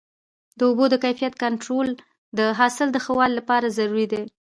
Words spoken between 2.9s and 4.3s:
د ښه والي لپاره ضروري دی.